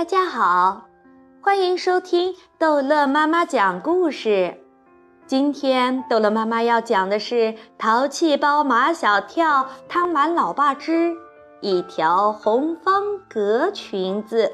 [0.00, 0.86] 大家好，
[1.42, 4.56] 欢迎收听逗乐妈妈讲故事。
[5.26, 7.34] 今天逗乐妈妈要讲的是
[7.76, 11.14] 《淘气包马小跳贪玩老爸之
[11.60, 14.46] 一条红方格裙子》。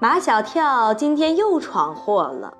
[0.00, 2.54] 马小跳今天又闯祸了，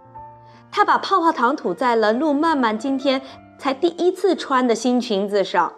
[0.70, 3.22] 他把泡泡糖吐在了路曼曼今天
[3.58, 5.72] 才第一次穿的新裙子上。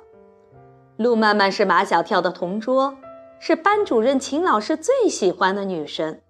[0.96, 2.96] 路曼曼是马小跳的同桌。
[3.42, 6.20] 是班主任秦老师最喜欢的女生。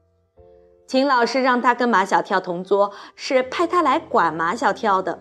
[0.86, 5.18] 秦老师让她跟马小跳同桌，是派她来管马小跳的。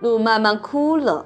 [0.00, 1.24] 路曼曼哭了。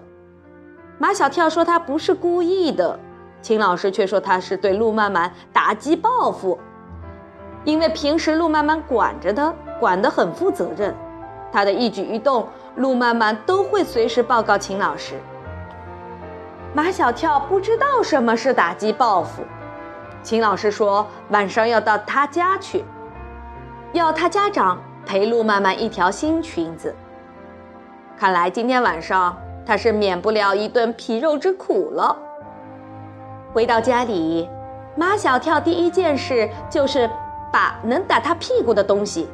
[0.99, 3.01] 马小跳说他不是故意的，
[3.41, 6.59] 秦老师却说他是对路曼曼打击报复。
[7.65, 10.95] 因为平时路曼曼管着他，管得很负责任，
[11.51, 12.47] 他的一举一动，
[12.77, 15.15] 路曼曼都会随时报告秦老师。
[16.75, 19.43] 马小跳不知道什么是打击报复。
[20.23, 22.85] 秦老师说晚上要到他家去，
[23.93, 26.95] 要他家长陪路曼曼一条新裙子。
[28.19, 32.17] 看来今天晚上他是免不了一顿皮肉之苦了。
[33.53, 34.49] 回到家里，
[34.95, 37.09] 马小跳第一件事就是
[37.51, 39.29] 把能打他屁股的东西，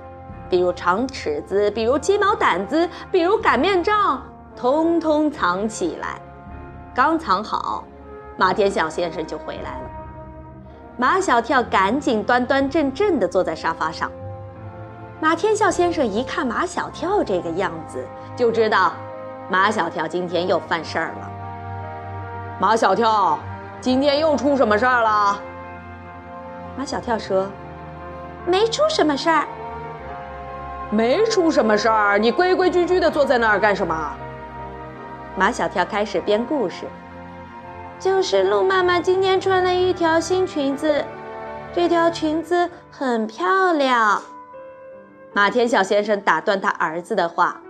[0.48, 4.22] 比如长尺子，比如鸡毛掸子，比如擀面杖，
[4.55, 6.20] 通通藏起来。
[6.95, 7.83] 刚藏好，
[8.37, 9.91] 马天笑先生就回来了。
[10.97, 14.09] 马小跳赶紧端端正正地坐在沙发上。
[15.20, 18.06] 马天笑先生一看马小跳这个样子，
[18.37, 18.92] 就知道
[19.50, 21.31] 马小跳今天又犯事儿了。
[22.61, 23.41] 马小跳，
[23.81, 25.37] 今天又出什么事儿了？
[26.77, 27.48] 马小跳说
[28.47, 29.45] ：“没出什么事儿。”
[30.91, 34.12] 没出什么事儿，你规规矩矩地坐在那儿干什么？
[35.37, 36.87] 马小跳开始编故事，
[37.99, 41.05] 就是鹿妈妈今天穿了一条新裙子，
[41.75, 44.23] 这条裙子很漂亮。
[45.33, 47.61] 马天笑先生打断他儿子的话：“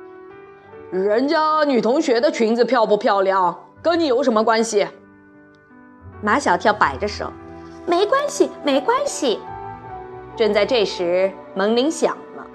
[0.93, 4.87] 人家女同学的裙子漂不漂亮，跟你有什么关系？”
[6.21, 7.33] 马小跳摆着手
[7.87, 9.41] ：“没关系，没关系。”
[10.37, 12.47] 正在这时，门铃响了，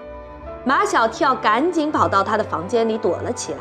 [0.64, 3.58] 马小跳赶紧跑到他的房间里躲了起来。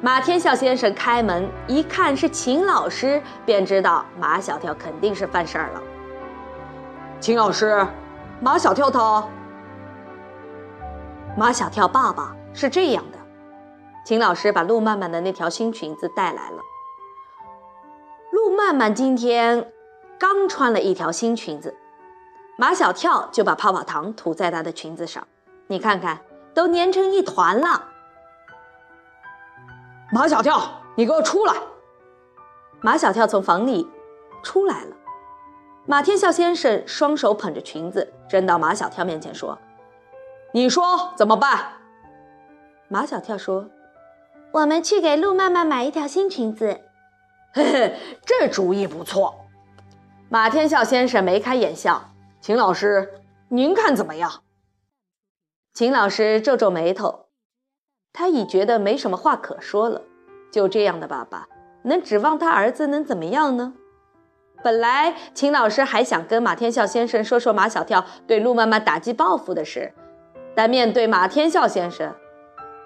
[0.00, 5.82] 马天笑先生开门一看是秦老师，便知道马小跳肯定是犯事儿了。
[7.18, 7.84] 秦老师，
[8.40, 9.26] 马小跳他……
[11.36, 13.18] 马小跳爸爸是这样的：
[14.04, 16.62] 秦老师把陆曼曼的那条新裙子带来了。
[18.30, 19.72] 陆曼曼今天
[20.16, 21.76] 刚穿了一条新裙子，
[22.56, 25.26] 马小跳就把泡泡糖涂在她的裙子上，
[25.66, 26.20] 你看看，
[26.54, 27.87] 都粘成一团了。
[30.10, 31.54] 马小跳，你给我出来！
[32.80, 33.86] 马小跳从房里
[34.42, 34.96] 出来了。
[35.84, 39.58] 马天笑先生双手捧着裙子，扔到马小跳面前说
[40.54, 41.72] ：“你说怎么办？”
[42.88, 43.68] 马小跳说
[44.52, 46.80] ：“我们去给陆曼曼买一条新裙子。”
[47.52, 49.34] 嘿嘿，这主意不错。
[50.30, 54.42] 马天笑先生眉开眼笑：“秦老师，您看怎么样？”
[55.74, 57.27] 秦老师皱皱眉头。
[58.12, 60.02] 他已觉得没什么话可说了，
[60.50, 61.46] 就这样的爸爸
[61.82, 63.74] 能指望他儿子能怎么样呢？
[64.64, 69.94] 本来秦老师还想跟马天笑先生说说马小跳对陆曼曼打击报复的事，
[70.56, 72.12] 但面对马天笑先生，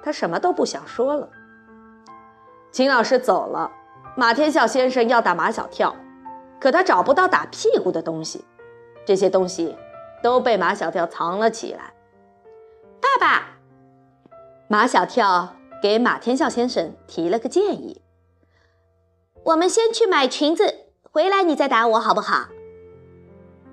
[0.03, 1.31] 他什么都不想说了。
[2.71, 3.71] 秦老师走了，
[4.15, 5.97] 马天笑先生要打马小跳，
[6.61, 8.45] 可他找不到打屁股的东西，
[9.07, 9.75] 这些东西
[10.23, 11.95] 都被马小跳藏了起来。
[13.01, 13.49] 爸爸。
[14.73, 18.01] 马小跳给马天笑先生提了个建议
[19.45, 22.47] ：“我们先去买裙子，回来你再打我，好不好？”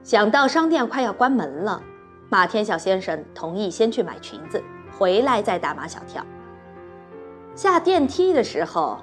[0.04, 1.82] 想到商店快要关门了，
[2.28, 4.62] 马天笑先生同意先去买裙子，
[4.98, 6.22] 回来再打马小跳。
[7.56, 8.98] 下电梯的时候，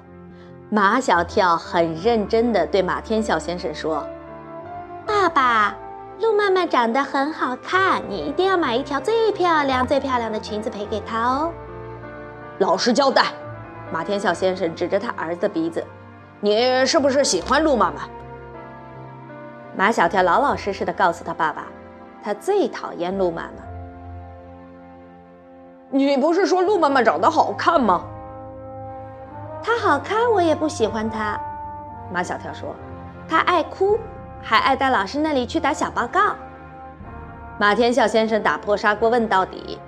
[0.69, 4.07] 马小跳很认真地对马天笑先生说
[5.03, 5.75] ：“爸爸，
[6.21, 11.51] 路曼曼长得很好看，你一定要买一条最漂亮、最漂亮的裙子赔给她哦。”
[12.59, 13.25] 老实交代，
[13.91, 15.85] 马天笑先生指着他儿子的鼻子
[16.41, 18.01] ：“你是不是喜欢陆妈妈？”
[19.77, 21.67] 马小跳老老实实的告诉他爸爸
[22.23, 23.63] ：“他最讨厌陆妈妈。”
[25.91, 28.03] 你不是说陆妈妈长得好看吗？
[29.63, 31.39] 她好看，我也不喜欢她。
[32.11, 32.75] 马小跳说
[33.29, 33.99] ：“她爱哭，
[34.41, 36.35] 还爱到老师那里去打小报告。”
[37.59, 39.79] 马天笑先生打破砂锅问到底。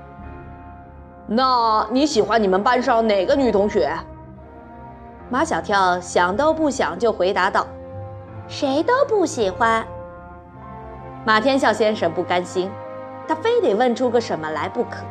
[1.32, 3.94] 那你喜欢你们班上哪个女同学？
[5.30, 7.68] 马小跳想都不想就回答道
[8.50, 9.86] ：“谁都不喜欢。”
[11.24, 12.72] 马天笑先生不甘心，
[13.28, 15.06] 他非得问出个什么来不可。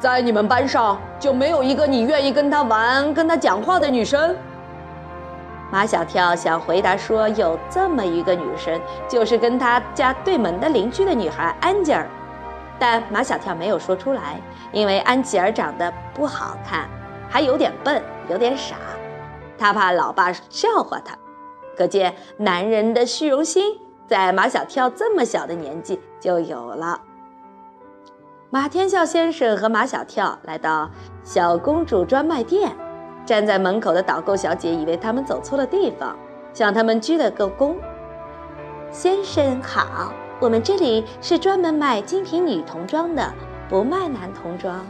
[0.00, 4.34] 在你们班上就没有一个你愿意跟他玩、跟他讲话的女生？
[5.70, 12.04] 马小跳想回答说有这么一个女生，就是跟他家对门的邻居的女孩安吉尔，
[12.78, 14.40] 但马小跳没有说出来，
[14.72, 16.88] 因为安吉尔长得不好看，
[17.28, 18.76] 还有点笨，有点傻，
[19.56, 21.16] 他怕老爸笑话他。
[21.76, 27.00] 可见男人的虚荣心在马小跳这么小的年纪就有了。
[28.48, 30.90] 马天笑先生和马小跳来到
[31.22, 32.74] 小公主专卖店，
[33.26, 36.16] 站在门口的导购小姐以为他们走错了地方，
[36.54, 37.74] 向他们鞠了个躬。
[38.90, 43.32] 先生好，我们这里是专门卖精品女童装的，
[43.70, 44.86] 不卖男童装。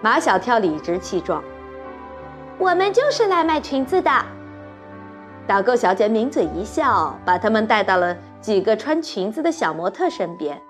[0.00, 1.40] 马小跳理直气壮
[2.58, 4.10] ：“我们就是来卖裙子的。”
[5.46, 10.60] 导购小姐抿嘴一笑，把他们带到了几个穿裙子的小模特身边。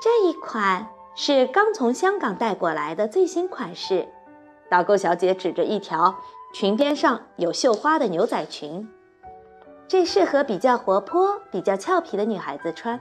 [0.00, 0.86] 这一款
[1.16, 4.06] 是刚从香港带过来的最新款式，
[4.70, 6.14] 导购小姐指着一条
[6.52, 8.88] 裙边上有绣花的牛仔裙，
[9.86, 12.98] 这适合比较活泼、比较俏皮的女孩子穿。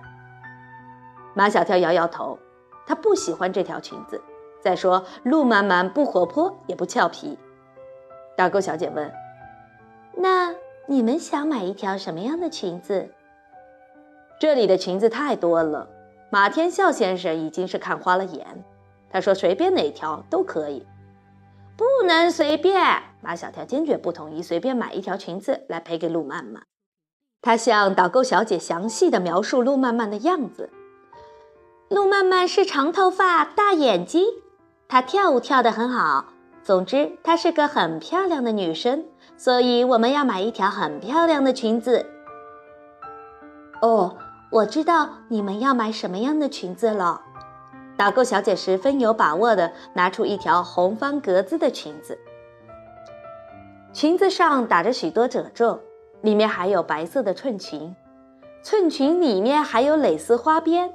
[1.34, 2.38] 马小跳摇摇头，
[2.86, 4.22] 他不喜欢这条裙子。
[4.62, 7.38] 再说，陆曼曼不活泼也不俏皮。
[8.38, 9.12] 导购小姐问
[10.16, 10.54] ：“那
[10.88, 13.10] 你们想买一条什么样的裙子？”
[14.40, 15.90] 这里的裙子太多了。
[16.30, 18.64] 马天笑先生已经是看花了眼，
[19.10, 20.86] 他说：“随便哪条都可以，
[21.78, 22.82] 不能随便。”
[23.22, 26.64] 马小跳坚决不同意随便买一条裙子来赔给陆曼曼。
[27.44, 30.72] 他向导购小姐详细的描述陆曼曼的样子。
[31.90, 34.26] 陆曼曼是长头发、大眼睛，
[34.88, 36.26] 她跳舞跳得很好。
[36.64, 39.06] 总之，她是个很漂亮的女生，
[39.38, 42.08] 所以我们要买一条很漂亮的裙子。
[43.84, 44.18] 哦。
[44.54, 47.20] 我知道你们要买什么样的裙子了。
[47.98, 52.20] 导购小姐十分有把握地拿出一条红方格子的裙子，
[53.92, 55.80] 裙子上打着许多褶皱，
[56.24, 57.94] 里面还有白色的衬裙，
[58.64, 60.94] 衬裙里面还有蕾丝花边。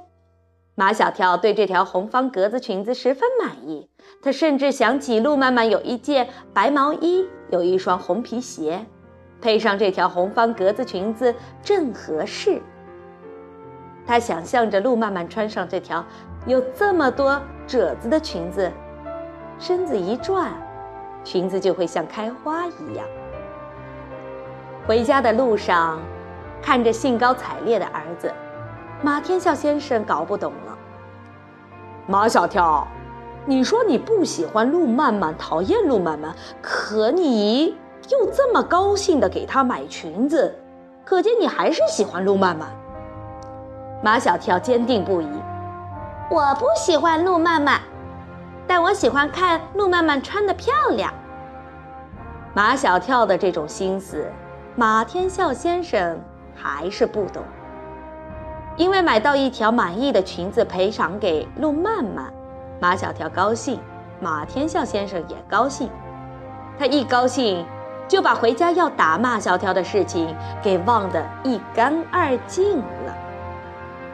[0.73, 3.87] 马小跳对这条红方格子裙子十分满意，
[4.23, 8.83] 他甚至想起陆曼曼有一件白毛衣，有一双红皮鞋，
[9.39, 12.59] 配上这条红方格子裙子正合适。
[14.07, 16.03] 他想象着陆曼曼穿上这条
[16.47, 18.71] 有这么多褶子的裙子，
[19.59, 20.51] 身子一转，
[21.23, 23.05] 裙子就会像开花一样。
[24.89, 25.99] 回家的路上，
[26.63, 28.33] 看着兴高采烈的儿子，
[29.03, 30.75] 马天笑先生搞不懂了。
[32.07, 32.87] 马小跳，
[33.45, 37.77] 你说你不喜欢陆曼曼，讨厌陆曼曼，可你
[38.09, 40.55] 又这么高兴的给她买裙子，
[41.05, 42.67] 可见你还是喜欢陆曼曼。
[44.01, 45.29] 马小跳坚定不移
[46.31, 47.79] ：“我不喜欢陆曼曼，
[48.65, 51.13] 但我喜欢看陆曼曼穿的漂亮。”
[52.55, 54.25] 马小跳的这种心思，
[54.75, 56.19] 马天笑先生
[56.55, 57.43] 还是不懂。
[58.77, 62.31] 因为买到一条满意的裙子赔偿给陆曼曼，
[62.79, 63.77] 马小跳高兴，
[64.21, 65.89] 马天笑先生也高兴。
[66.77, 67.65] 他一高兴，
[68.07, 70.33] 就把回家要打马小跳的事情
[70.63, 73.13] 给忘得一干二净了。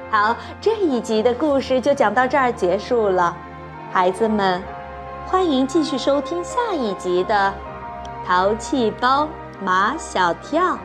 [0.10, 3.38] 好，这一集的故事就讲到这儿结束了，
[3.92, 4.64] 孩子们，
[5.28, 7.54] 欢迎继续收听下一集的
[8.28, 9.28] 《淘气包
[9.62, 10.76] 马小跳》。